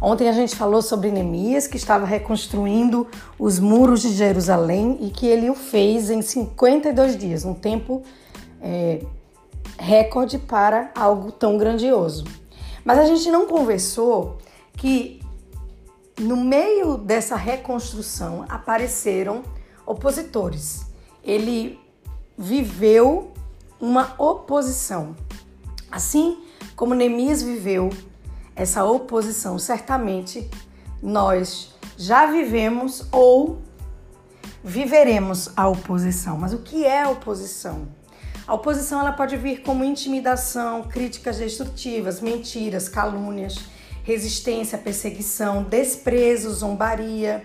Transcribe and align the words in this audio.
Ontem 0.00 0.28
a 0.28 0.32
gente 0.32 0.56
falou 0.56 0.80
sobre 0.80 1.10
Neemias, 1.10 1.66
que 1.66 1.76
estava 1.76 2.06
reconstruindo 2.06 3.06
os 3.38 3.58
muros 3.58 4.00
de 4.00 4.12
Jerusalém 4.14 4.96
e 5.02 5.10
que 5.10 5.26
ele 5.26 5.50
o 5.50 5.54
fez 5.54 6.08
em 6.08 6.22
52 6.22 7.18
dias, 7.18 7.44
um 7.44 7.52
tempo 7.52 8.02
é, 8.62 9.04
recorde 9.78 10.38
para 10.38 10.90
algo 10.94 11.30
tão 11.30 11.58
grandioso. 11.58 12.24
Mas 12.82 12.98
a 12.98 13.04
gente 13.04 13.30
não 13.30 13.46
conversou 13.46 14.38
que 14.72 15.20
no 16.18 16.36
meio 16.36 16.96
dessa 16.96 17.36
reconstrução 17.36 18.46
apareceram 18.48 19.42
opositores. 19.84 20.86
Ele 21.22 21.78
viveu 22.38 23.32
uma 23.78 24.14
oposição. 24.18 25.14
Assim 25.90 26.38
como 26.74 26.94
Neemias 26.94 27.42
viveu 27.42 27.90
essa 28.60 28.84
oposição, 28.84 29.58
certamente 29.58 30.50
nós 31.02 31.74
já 31.96 32.26
vivemos 32.26 33.06
ou 33.10 33.62
viveremos 34.62 35.48
a 35.56 35.66
oposição. 35.66 36.36
Mas 36.36 36.52
o 36.52 36.58
que 36.58 36.84
é 36.84 37.04
a 37.04 37.08
oposição? 37.08 37.88
A 38.46 38.52
oposição 38.52 39.00
ela 39.00 39.12
pode 39.12 39.34
vir 39.38 39.62
como 39.62 39.82
intimidação, 39.82 40.82
críticas 40.82 41.38
destrutivas, 41.38 42.20
mentiras, 42.20 42.86
calúnias, 42.86 43.56
resistência, 44.04 44.76
perseguição, 44.76 45.62
desprezo, 45.62 46.50
zombaria, 46.50 47.42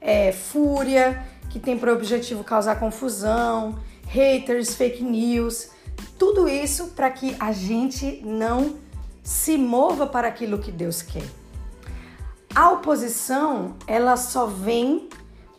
é, 0.00 0.32
fúria, 0.32 1.24
que 1.50 1.60
tem 1.60 1.78
por 1.78 1.88
objetivo 1.90 2.42
causar 2.42 2.80
confusão, 2.80 3.78
haters, 4.08 4.74
fake 4.74 5.04
news, 5.04 5.68
tudo 6.18 6.48
isso 6.48 6.88
para 6.96 7.10
que 7.10 7.36
a 7.38 7.52
gente 7.52 8.22
não 8.24 8.87
se 9.28 9.58
mova 9.58 10.06
para 10.06 10.26
aquilo 10.26 10.58
que 10.58 10.72
Deus 10.72 11.02
quer. 11.02 11.28
A 12.54 12.70
oposição, 12.70 13.76
ela 13.86 14.16
só 14.16 14.46
vem 14.46 15.10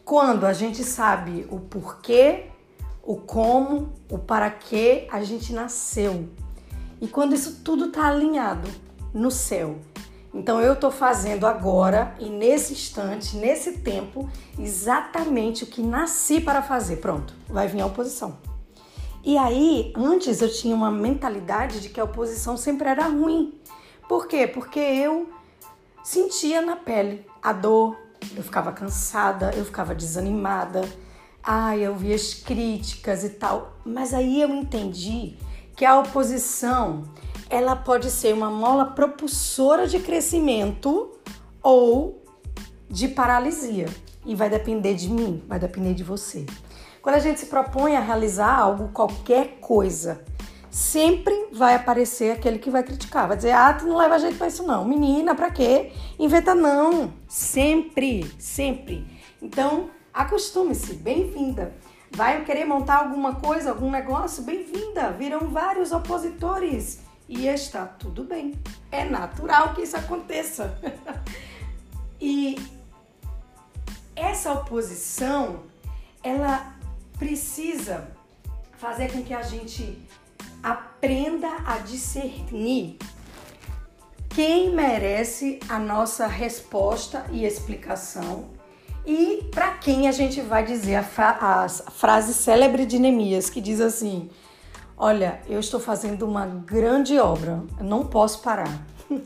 quando 0.03 0.47
a 0.47 0.53
gente 0.53 0.83
sabe 0.83 1.45
o 1.51 1.59
porquê, 1.59 2.45
o 3.03 3.15
como, 3.15 3.93
o 4.09 4.17
para 4.17 4.49
que 4.49 5.07
a 5.11 5.23
gente 5.23 5.53
nasceu. 5.53 6.27
E 6.99 7.07
quando 7.07 7.35
isso 7.35 7.61
tudo 7.63 7.89
está 7.89 8.07
alinhado 8.07 8.67
no 9.13 9.29
céu. 9.29 9.77
Então 10.33 10.59
eu 10.59 10.73
estou 10.73 10.89
fazendo 10.89 11.45
agora 11.45 12.15
e 12.19 12.27
nesse 12.27 12.73
instante, 12.73 13.37
nesse 13.37 13.73
tempo, 13.73 14.27
exatamente 14.57 15.63
o 15.63 15.67
que 15.67 15.83
nasci 15.83 16.41
para 16.41 16.63
fazer. 16.63 16.95
Pronto, 16.95 17.35
vai 17.47 17.67
vir 17.67 17.81
a 17.81 17.85
oposição. 17.85 18.35
E 19.23 19.37
aí, 19.37 19.91
antes 19.95 20.41
eu 20.41 20.51
tinha 20.51 20.73
uma 20.73 20.89
mentalidade 20.89 21.81
de 21.81 21.89
que 21.89 21.99
a 21.99 22.03
oposição 22.03 22.55
sempre 22.55 22.87
era 22.87 23.05
ruim. 23.07 23.58
Por 24.09 24.27
quê? 24.27 24.47
Porque 24.47 24.79
eu 24.79 25.29
sentia 26.03 26.63
na 26.63 26.75
pele 26.75 27.23
a 27.43 27.53
dor, 27.53 27.95
eu 28.35 28.41
ficava 28.41 28.71
cansada, 28.71 29.53
eu 29.55 29.63
ficava 29.63 29.93
desanimada, 29.93 30.81
ai, 31.43 31.81
eu 31.81 31.95
via 31.95 32.15
as 32.15 32.33
críticas 32.33 33.23
e 33.23 33.29
tal. 33.29 33.77
Mas 33.85 34.11
aí 34.11 34.41
eu 34.41 34.49
entendi 34.49 35.37
que 35.75 35.85
a 35.85 35.99
oposição 35.99 37.03
ela 37.51 37.75
pode 37.75 38.09
ser 38.09 38.33
uma 38.33 38.49
mola 38.49 38.87
propulsora 38.87 39.85
de 39.85 39.99
crescimento 39.99 41.11
ou 41.61 42.23
de 42.89 43.09
paralisia. 43.09 43.85
E 44.25 44.33
vai 44.33 44.49
depender 44.49 44.95
de 44.95 45.07
mim, 45.07 45.43
vai 45.47 45.59
depender 45.59 45.93
de 45.93 46.03
você. 46.03 46.47
Quando 46.99 47.13
a 47.13 47.19
gente 47.19 47.39
se 47.39 47.45
propõe 47.45 47.95
a 47.95 47.99
realizar 47.99 48.57
algo, 48.57 48.89
qualquer 48.89 49.59
coisa, 49.59 50.25
sempre 50.71 51.38
vai 51.51 51.75
aparecer 51.75 52.31
aquele 52.31 52.59
que 52.59 52.69
vai 52.69 52.83
criticar, 52.83 53.27
vai 53.27 53.37
dizer: 53.37 53.51
"Ah, 53.51 53.73
tu 53.73 53.85
não 53.85 53.97
leva 53.97 54.19
jeito 54.19 54.37
para 54.37 54.47
isso 54.47 54.63
não. 54.63 54.85
Menina, 54.85 55.35
para 55.35 55.51
quê? 55.51 55.91
Inventa 56.17 56.53
não". 56.55 57.13
Sempre, 57.27 58.31
sempre. 58.37 59.05
Então, 59.41 59.89
acostume-se. 60.13 60.93
Bem-vinda. 60.93 61.73
Vai 62.11 62.43
querer 62.43 62.65
montar 62.65 62.97
alguma 62.97 63.35
coisa, 63.35 63.69
algum 63.69 63.89
negócio? 63.89 64.43
Bem-vinda. 64.43 65.11
Virão 65.11 65.49
vários 65.49 65.91
opositores 65.91 66.99
e 67.27 67.47
está 67.47 67.85
tudo 67.85 68.23
bem. 68.23 68.59
É 68.91 69.05
natural 69.05 69.73
que 69.73 69.83
isso 69.83 69.95
aconteça. 69.95 70.77
e 72.19 72.57
essa 74.15 74.51
oposição, 74.51 75.63
ela 76.23 76.75
precisa 77.17 78.09
fazer 78.77 79.11
com 79.11 79.23
que 79.23 79.33
a 79.33 79.41
gente 79.41 80.01
aprenda 80.61 81.49
a 81.65 81.77
discernir 81.77 82.97
quem 84.29 84.73
merece 84.73 85.59
a 85.67 85.79
nossa 85.79 86.27
resposta 86.27 87.25
e 87.31 87.45
explicação 87.45 88.49
e 89.05 89.43
para 89.51 89.71
quem 89.71 90.07
a 90.07 90.11
gente 90.11 90.39
vai 90.41 90.63
dizer 90.63 90.95
a, 90.95 91.65
a 91.65 91.67
frase 91.69 92.33
célebre 92.33 92.85
de 92.85 92.99
Neemias 92.99 93.49
que 93.49 93.59
diz 93.59 93.81
assim: 93.81 94.29
Olha, 94.95 95.41
eu 95.47 95.59
estou 95.59 95.79
fazendo 95.79 96.27
uma 96.27 96.45
grande 96.45 97.17
obra, 97.17 97.63
não 97.79 98.05
posso 98.05 98.41
parar. 98.41 98.85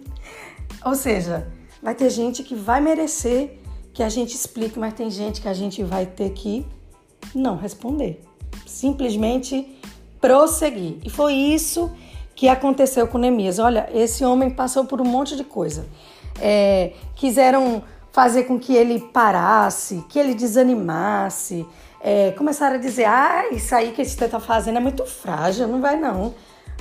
Ou 0.85 0.95
seja, 0.95 1.51
vai 1.81 1.93
ter 1.95 2.09
gente 2.09 2.43
que 2.43 2.55
vai 2.55 2.79
merecer 2.79 3.59
que 3.93 4.01
a 4.01 4.09
gente 4.09 4.35
explique, 4.35 4.79
mas 4.79 4.93
tem 4.93 5.09
gente 5.09 5.41
que 5.41 5.47
a 5.47 5.53
gente 5.53 5.83
vai 5.83 6.05
ter 6.05 6.29
que 6.31 6.65
não 7.35 7.57
responder. 7.57 8.23
Simplesmente 8.65 9.79
prosseguir. 10.23 10.99
E 11.03 11.09
foi 11.09 11.33
isso 11.33 11.91
que 12.33 12.47
aconteceu 12.47 13.05
com 13.05 13.17
Neemias. 13.17 13.59
Olha, 13.59 13.89
esse 13.93 14.23
homem 14.23 14.49
passou 14.49 14.85
por 14.85 15.01
um 15.01 15.03
monte 15.03 15.35
de 15.35 15.43
coisa. 15.43 15.85
É, 16.39 16.93
quiseram 17.13 17.83
fazer 18.09 18.43
com 18.43 18.57
que 18.57 18.73
ele 18.73 19.01
parasse, 19.01 20.01
que 20.07 20.17
ele 20.17 20.33
desanimasse. 20.33 21.65
É, 21.99 22.31
começaram 22.31 22.77
a 22.77 22.79
dizer: 22.79 23.03
ah, 23.03 23.49
isso 23.51 23.75
aí 23.75 23.91
que 23.91 24.05
você 24.05 24.23
está 24.23 24.39
fazendo 24.39 24.77
é 24.77 24.79
muito 24.79 25.05
frágil, 25.05 25.67
não 25.67 25.81
vai 25.81 25.99
não. 25.99 26.33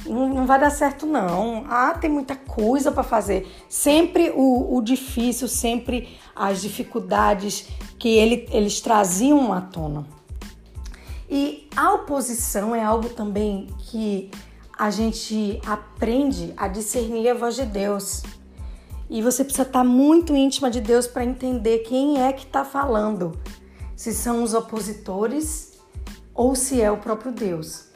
Não, 0.07 0.29
não 0.29 0.47
vai 0.47 0.61
dar 0.61 0.71
certo, 0.71 1.05
não. 1.05 1.65
Ah, 1.69 1.97
tem 2.01 2.09
muita 2.09 2.37
coisa 2.37 2.93
para 2.93 3.03
fazer. 3.03 3.53
Sempre 3.69 4.33
o, 4.37 4.77
o, 4.77 4.81
difícil, 4.81 5.49
sempre 5.49 6.17
as 6.35 6.63
dificuldades 6.63 7.69
que 7.99 8.09
ele, 8.09 8.49
eles 8.53 8.81
traziam 8.81 9.53
à 9.53 9.61
tona. 9.61 10.22
E 11.35 11.67
a 11.75 11.95
oposição 11.95 12.77
é 12.77 12.85
algo 12.85 13.09
também 13.09 13.69
que 13.79 14.31
a 14.79 14.91
gente 14.91 15.59
aprende 15.65 16.53
a 16.59 16.69
discernir 16.69 17.31
a 17.31 17.33
voz 17.33 17.55
de 17.55 17.65
Deus. 17.65 18.23
E 19.09 19.23
você 19.23 19.43
precisa 19.43 19.63
estar 19.63 19.83
muito 19.83 20.37
íntima 20.37 20.71
de 20.71 20.79
Deus 20.79 21.07
para 21.07 21.25
entender 21.25 21.79
quem 21.79 22.23
é 22.23 22.35
que 22.35 22.45
está 22.45 22.67
falando. 22.67 23.33
Se 23.97 24.13
são 24.13 24.43
os 24.43 24.53
opositores 24.53 25.79
ou 26.35 26.55
se 26.55 26.83
é 26.83 26.91
o 26.91 26.99
próprio 26.99 27.33
Deus. 27.33 27.87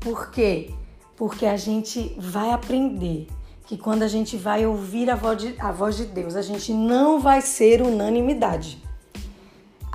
Por 0.00 0.32
quê? 0.32 0.74
Porque 1.14 1.46
a 1.46 1.56
gente 1.56 2.16
vai 2.18 2.50
aprender 2.50 3.28
que 3.64 3.78
quando 3.78 4.02
a 4.02 4.08
gente 4.08 4.36
vai 4.36 4.66
ouvir 4.66 5.08
a 5.08 5.14
voz 5.14 5.40
de, 5.40 5.54
a 5.60 5.70
voz 5.70 5.96
de 5.96 6.06
Deus, 6.06 6.34
a 6.34 6.42
gente 6.42 6.74
não 6.74 7.20
vai 7.20 7.40
ser 7.42 7.80
unanimidade 7.80 8.84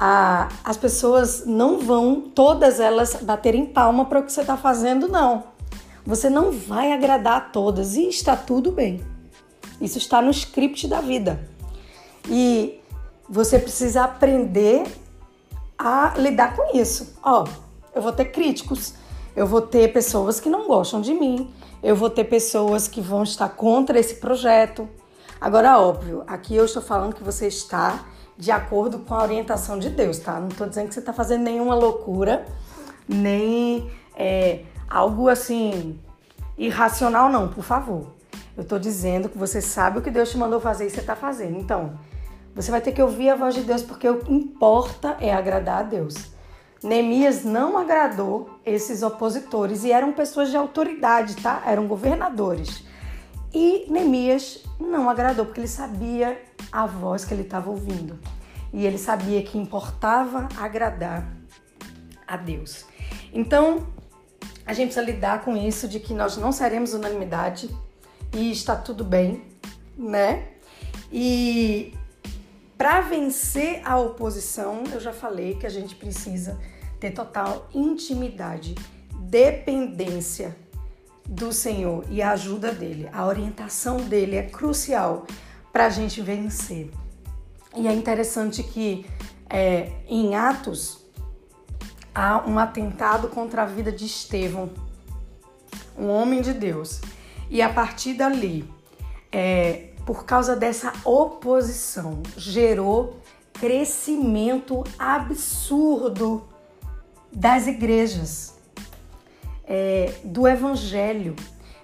a, 0.03 0.49
as 0.63 0.77
pessoas 0.77 1.45
não 1.45 1.77
vão, 1.77 2.19
todas 2.19 2.79
elas, 2.79 3.17
baterem 3.21 3.67
palma 3.67 4.05
para 4.05 4.19
o 4.19 4.23
que 4.23 4.31
você 4.31 4.41
está 4.41 4.57
fazendo, 4.57 5.07
não. 5.07 5.43
Você 6.03 6.27
não 6.27 6.51
vai 6.51 6.91
agradar 6.91 7.37
a 7.37 7.41
todas 7.41 7.95
e 7.95 8.09
está 8.09 8.35
tudo 8.35 8.71
bem. 8.71 9.05
Isso 9.79 9.99
está 9.99 10.19
no 10.19 10.31
script 10.31 10.87
da 10.87 11.01
vida. 11.01 11.47
E 12.27 12.79
você 13.29 13.59
precisa 13.59 14.05
aprender 14.05 14.85
a 15.77 16.15
lidar 16.17 16.55
com 16.55 16.75
isso. 16.75 17.13
Ó, 17.21 17.45
eu 17.93 18.01
vou 18.01 18.11
ter 18.11 18.25
críticos, 18.25 18.95
eu 19.35 19.45
vou 19.45 19.61
ter 19.61 19.93
pessoas 19.93 20.39
que 20.39 20.49
não 20.49 20.67
gostam 20.67 20.99
de 20.99 21.13
mim, 21.13 21.53
eu 21.83 21.95
vou 21.95 22.09
ter 22.09 22.23
pessoas 22.23 22.87
que 22.87 23.01
vão 23.01 23.21
estar 23.21 23.49
contra 23.49 23.99
esse 23.99 24.15
projeto. 24.15 24.89
Agora, 25.39 25.79
óbvio, 25.79 26.23
aqui 26.25 26.55
eu 26.55 26.65
estou 26.65 26.81
falando 26.81 27.13
que 27.13 27.23
você 27.23 27.47
está 27.47 28.03
de 28.41 28.49
acordo 28.49 28.97
com 28.97 29.13
a 29.13 29.21
orientação 29.21 29.77
de 29.77 29.87
Deus, 29.87 30.17
tá? 30.17 30.39
Não 30.39 30.47
estou 30.47 30.67
dizendo 30.67 30.87
que 30.87 30.95
você 30.95 30.99
está 30.99 31.13
fazendo 31.13 31.43
nenhuma 31.43 31.75
loucura, 31.75 32.43
nem 33.07 33.87
é, 34.17 34.63
algo 34.89 35.29
assim 35.29 35.99
irracional, 36.57 37.29
não, 37.29 37.49
por 37.49 37.63
favor. 37.63 38.07
Eu 38.57 38.63
estou 38.63 38.79
dizendo 38.79 39.29
que 39.29 39.37
você 39.37 39.61
sabe 39.61 39.99
o 39.99 40.01
que 40.01 40.09
Deus 40.09 40.31
te 40.31 40.39
mandou 40.39 40.59
fazer 40.59 40.87
e 40.87 40.89
você 40.89 41.01
está 41.01 41.15
fazendo. 41.15 41.59
Então, 41.59 41.99
você 42.55 42.71
vai 42.71 42.81
ter 42.81 42.93
que 42.93 43.01
ouvir 43.03 43.29
a 43.29 43.35
voz 43.35 43.53
de 43.53 43.61
Deus, 43.61 43.83
porque 43.83 44.09
o 44.09 44.17
que 44.17 44.33
importa 44.33 45.17
é 45.21 45.31
agradar 45.31 45.81
a 45.81 45.83
Deus. 45.83 46.31
Neemias 46.83 47.43
não 47.43 47.77
agradou 47.77 48.59
esses 48.65 49.03
opositores 49.03 49.83
e 49.83 49.91
eram 49.91 50.13
pessoas 50.13 50.49
de 50.49 50.57
autoridade, 50.57 51.35
tá? 51.35 51.61
Eram 51.67 51.85
governadores. 51.85 52.83
E 53.53 53.85
Neemias 53.89 54.63
não 54.79 55.09
agradou 55.09 55.45
porque 55.45 55.59
ele 55.59 55.67
sabia 55.67 56.41
a 56.71 56.85
voz 56.85 57.25
que 57.25 57.33
ele 57.33 57.43
estava 57.43 57.69
ouvindo. 57.69 58.17
E 58.73 58.85
ele 58.85 58.97
sabia 58.97 59.43
que 59.43 59.57
importava 59.57 60.47
agradar 60.57 61.27
a 62.25 62.37
Deus. 62.37 62.85
Então, 63.33 63.87
a 64.65 64.73
gente 64.73 64.93
precisa 64.93 65.05
lidar 65.05 65.43
com 65.43 65.57
isso 65.57 65.87
de 65.87 65.99
que 65.99 66.13
nós 66.13 66.37
não 66.37 66.51
seremos 66.51 66.93
unanimidade 66.93 67.69
e 68.33 68.51
está 68.51 68.75
tudo 68.75 69.03
bem, 69.03 69.43
né? 69.97 70.47
E 71.11 71.93
para 72.77 73.01
vencer 73.01 73.81
a 73.83 73.97
oposição, 73.99 74.83
eu 74.93 74.99
já 74.99 75.11
falei 75.11 75.55
que 75.55 75.65
a 75.65 75.69
gente 75.69 75.93
precisa 75.93 76.57
ter 76.99 77.11
total 77.11 77.67
intimidade, 77.73 78.75
dependência 79.13 80.55
do 81.31 81.53
Senhor 81.53 82.03
e 82.09 82.21
a 82.21 82.31
ajuda 82.31 82.73
dele. 82.73 83.09
A 83.13 83.25
orientação 83.25 83.95
dele 83.97 84.35
é 84.35 84.43
crucial 84.43 85.25
para 85.71 85.85
a 85.85 85.89
gente 85.89 86.21
vencer. 86.21 86.91
E 87.73 87.87
é 87.87 87.93
interessante 87.93 88.61
que 88.61 89.05
é, 89.49 89.93
em 90.09 90.35
Atos 90.35 91.05
há 92.13 92.43
um 92.45 92.59
atentado 92.59 93.29
contra 93.29 93.63
a 93.63 93.65
vida 93.65 93.93
de 93.93 94.05
Estevão, 94.05 94.69
um 95.97 96.09
homem 96.09 96.41
de 96.41 96.53
Deus. 96.53 96.99
E 97.49 97.61
a 97.61 97.71
partir 97.71 98.15
dali, 98.15 98.69
é, 99.31 99.91
por 100.05 100.25
causa 100.25 100.53
dessa 100.53 100.91
oposição, 101.05 102.21
gerou 102.35 103.21
crescimento 103.53 104.83
absurdo 104.99 106.45
das 107.31 107.67
igrejas, 107.67 108.55
é, 109.73 110.13
do 110.25 110.45
evangelho. 110.45 111.33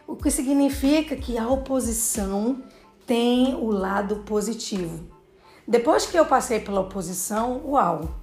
O 0.06 0.18
que 0.18 0.30
significa 0.30 1.16
que 1.16 1.38
a 1.38 1.48
oposição 1.48 2.62
tem 3.06 3.56
o 3.56 3.72
lado 3.72 4.18
positivo. 4.18 5.08
Depois 5.66 6.06
que 6.06 6.20
eu 6.20 6.26
passei 6.26 6.60
pela 6.60 6.82
oposição, 6.82 7.62
uau! 7.66 8.14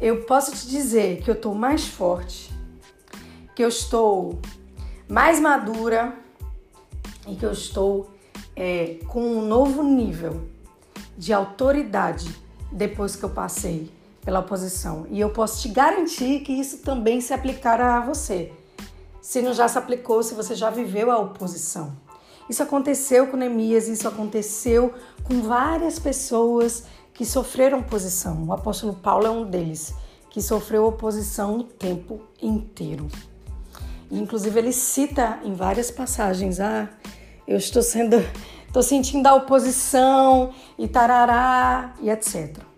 Eu 0.00 0.24
posso 0.24 0.50
te 0.50 0.66
dizer 0.66 1.22
que 1.22 1.30
eu 1.30 1.34
estou 1.34 1.54
mais 1.54 1.86
forte, 1.86 2.52
que 3.54 3.62
eu 3.62 3.68
estou 3.68 4.40
mais 5.08 5.38
madura 5.38 6.12
e 7.28 7.36
que 7.36 7.46
eu 7.46 7.52
estou 7.52 8.10
é, 8.56 8.98
com 9.06 9.22
um 9.22 9.46
novo 9.46 9.84
nível 9.84 10.48
de 11.16 11.32
autoridade 11.32 12.34
depois 12.72 13.14
que 13.14 13.22
eu 13.22 13.30
passei 13.30 14.01
pela 14.24 14.40
oposição. 14.40 15.06
E 15.10 15.20
eu 15.20 15.30
posso 15.30 15.60
te 15.62 15.68
garantir 15.68 16.40
que 16.40 16.52
isso 16.52 16.78
também 16.78 17.20
se 17.20 17.34
aplicará 17.34 17.98
a 17.98 18.00
você. 18.00 18.52
Se 19.20 19.42
não 19.42 19.52
já 19.52 19.68
se 19.68 19.78
aplicou, 19.78 20.22
se 20.22 20.34
você 20.34 20.54
já 20.54 20.70
viveu 20.70 21.10
a 21.10 21.18
oposição. 21.18 21.96
Isso 22.48 22.62
aconteceu 22.62 23.26
com 23.28 23.36
Neemias, 23.36 23.88
isso 23.88 24.08
aconteceu 24.08 24.94
com 25.24 25.42
várias 25.42 25.98
pessoas 25.98 26.84
que 27.14 27.24
sofreram 27.24 27.80
oposição. 27.80 28.44
O 28.44 28.52
apóstolo 28.52 28.94
Paulo 28.94 29.26
é 29.26 29.30
um 29.30 29.44
deles, 29.44 29.94
que 30.30 30.40
sofreu 30.40 30.86
oposição 30.86 31.58
o 31.58 31.64
tempo 31.64 32.20
inteiro. 32.40 33.06
inclusive 34.10 34.58
ele 34.58 34.72
cita 34.72 35.40
em 35.42 35.54
várias 35.54 35.90
passagens: 35.90 36.60
"Ah, 36.60 36.88
eu 37.48 37.56
estou 37.56 37.82
sendo 37.82 38.16
estou 38.66 38.82
sentindo 38.82 39.26
a 39.26 39.34
oposição 39.34 40.52
e 40.78 40.86
tarará 40.88 41.94
e 42.00 42.10
etc. 42.10 42.71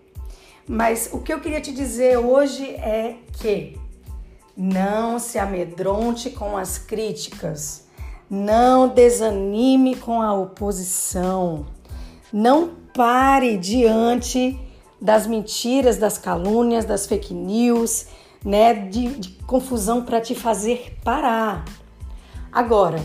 Mas 0.67 1.09
o 1.11 1.19
que 1.19 1.31
eu 1.31 1.39
queria 1.39 1.61
te 1.61 1.71
dizer 1.71 2.17
hoje 2.17 2.65
é 2.71 3.17
que 3.33 3.77
não 4.57 5.19
se 5.19 5.37
amedronte 5.37 6.31
com 6.31 6.57
as 6.57 6.79
críticas, 6.79 7.85
não 8.27 8.87
desanime 8.87 9.95
com 9.95 10.21
a 10.21 10.33
oposição, 10.33 11.67
não 12.33 12.71
pare 12.95 13.57
diante 13.57 14.59
das 14.99 15.27
mentiras, 15.27 15.97
das 15.97 16.17
calúnias, 16.17 16.83
das 16.83 17.05
fake 17.05 17.33
news, 17.33 18.07
né, 18.43 18.73
de, 18.73 19.19
de 19.19 19.29
confusão 19.43 20.03
para 20.03 20.19
te 20.19 20.33
fazer 20.33 20.97
parar. 21.03 21.63
Agora, 22.51 23.03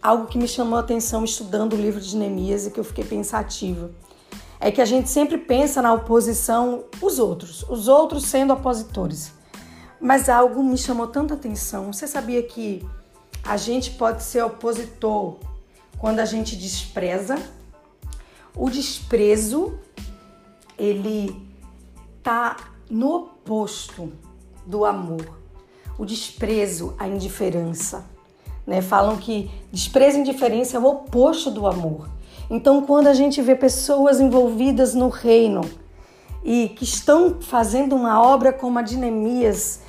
algo 0.00 0.26
que 0.26 0.38
me 0.38 0.46
chamou 0.46 0.76
a 0.76 0.80
atenção 0.80 1.24
estudando 1.24 1.72
o 1.72 1.76
livro 1.76 2.00
de 2.00 2.16
Neemias 2.16 2.66
e 2.66 2.70
que 2.70 2.78
eu 2.78 2.84
fiquei 2.84 3.04
pensativa 3.04 3.90
é 4.60 4.70
que 4.70 4.80
a 4.80 4.84
gente 4.84 5.08
sempre 5.08 5.38
pensa 5.38 5.80
na 5.80 5.92
oposição 5.92 6.84
os 7.00 7.18
outros, 7.18 7.62
os 7.68 7.88
outros 7.88 8.24
sendo 8.24 8.52
opositores. 8.52 9.32
Mas 10.00 10.28
algo 10.28 10.62
me 10.62 10.76
chamou 10.76 11.06
tanta 11.06 11.34
atenção. 11.34 11.92
Você 11.92 12.06
sabia 12.06 12.42
que 12.42 12.86
a 13.42 13.56
gente 13.56 13.92
pode 13.92 14.22
ser 14.22 14.42
opositor 14.42 15.36
quando 15.98 16.20
a 16.20 16.24
gente 16.24 16.56
despreza? 16.56 17.36
O 18.54 18.68
desprezo, 18.68 19.78
ele 20.76 21.48
tá 22.22 22.56
no 22.90 23.14
oposto 23.14 24.12
do 24.66 24.84
amor. 24.84 25.38
O 25.96 26.04
desprezo, 26.04 26.94
a 26.98 27.08
indiferença. 27.08 28.04
Né? 28.66 28.82
Falam 28.82 29.16
que 29.16 29.50
desprezo 29.72 30.18
e 30.18 30.20
indiferença 30.20 30.76
é 30.76 30.80
o 30.80 30.86
oposto 30.86 31.50
do 31.50 31.66
amor. 31.66 32.08
Então, 32.50 32.82
quando 32.82 33.08
a 33.08 33.14
gente 33.14 33.42
vê 33.42 33.54
pessoas 33.54 34.20
envolvidas 34.20 34.94
no 34.94 35.08
reino 35.08 35.60
e 36.42 36.70
que 36.70 36.84
estão 36.84 37.40
fazendo 37.40 37.94
uma 37.94 38.22
obra 38.22 38.52
como 38.52 38.78
a 38.78 38.82
de 38.82 38.96
Neemias 38.96 39.80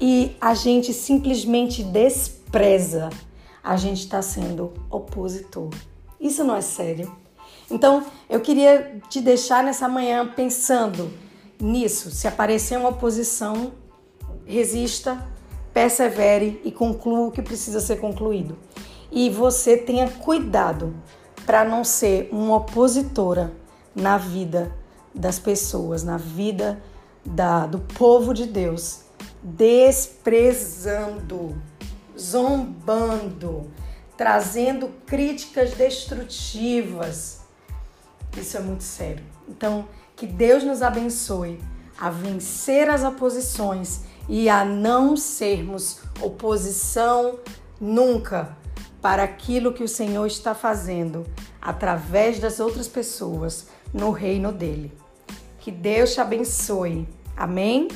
e 0.00 0.36
a 0.40 0.54
gente 0.54 0.92
simplesmente 0.92 1.82
despreza, 1.82 3.10
a 3.62 3.76
gente 3.76 4.00
está 4.00 4.22
sendo 4.22 4.72
opositor. 4.90 5.70
Isso 6.20 6.44
não 6.44 6.54
é 6.54 6.60
sério. 6.60 7.10
Então, 7.70 8.04
eu 8.28 8.40
queria 8.40 9.00
te 9.08 9.20
deixar 9.20 9.64
nessa 9.64 9.88
manhã 9.88 10.26
pensando 10.26 11.10
nisso. 11.60 12.10
Se 12.10 12.28
aparecer 12.28 12.78
uma 12.78 12.90
oposição, 12.90 13.72
resista, 14.44 15.26
persevere 15.72 16.60
e 16.64 16.70
conclua 16.70 17.26
o 17.26 17.30
que 17.32 17.42
precisa 17.42 17.80
ser 17.80 17.96
concluído. 17.96 18.56
E 19.10 19.30
você 19.30 19.76
tenha 19.76 20.08
cuidado 20.08 20.94
para 21.46 21.64
não 21.64 21.84
ser 21.84 22.28
uma 22.32 22.56
opositora 22.56 23.52
na 23.94 24.18
vida 24.18 24.72
das 25.14 25.38
pessoas, 25.38 26.02
na 26.02 26.16
vida 26.16 26.82
da, 27.24 27.66
do 27.66 27.78
povo 27.78 28.34
de 28.34 28.46
Deus, 28.46 29.04
desprezando, 29.42 31.56
zombando, 32.18 33.70
trazendo 34.16 34.88
críticas 35.06 35.74
destrutivas. 35.74 37.42
Isso 38.36 38.56
é 38.56 38.60
muito 38.60 38.82
sério. 38.82 39.22
Então, 39.48 39.86
que 40.16 40.26
Deus 40.26 40.64
nos 40.64 40.82
abençoe 40.82 41.62
a 41.98 42.10
vencer 42.10 42.90
as 42.90 43.04
oposições 43.04 44.00
e 44.28 44.48
a 44.48 44.64
não 44.64 45.16
sermos 45.16 46.00
oposição 46.20 47.38
nunca 47.80 48.56
para 49.04 49.22
aquilo 49.22 49.74
que 49.74 49.84
o 49.84 49.88
Senhor 49.88 50.26
está 50.26 50.54
fazendo 50.54 51.26
através 51.60 52.40
das 52.40 52.58
outras 52.58 52.88
pessoas 52.88 53.66
no 53.92 54.10
reino 54.10 54.50
dele. 54.50 54.90
Que 55.60 55.70
Deus 55.70 56.14
te 56.14 56.22
abençoe. 56.22 57.06
Amém? 57.36 57.88